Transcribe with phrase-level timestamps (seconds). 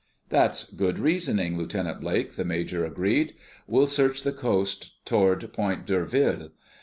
[0.29, 3.35] "That's good reasoning, Lieutenant Blake," the major agreed.
[3.67, 6.49] "We'll search the coast toward Point D'Urville.